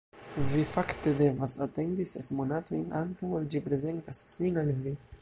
Vi 0.53 0.63
fakte 0.69 1.13
devas 1.19 1.53
atendi 1.67 2.07
ses 2.13 2.31
monatojn, 2.39 2.83
antaŭ 3.05 3.33
ol 3.41 3.49
ĝi 3.55 3.65
prezentas 3.71 4.27
sin 4.39 4.63
al 4.65 4.79
vi. 4.85 5.01